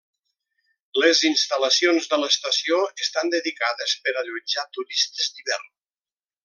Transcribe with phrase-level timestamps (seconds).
[1.03, 5.73] Les instal·lacions de l'estació estan dedicades per allotjar turistes d'hivern.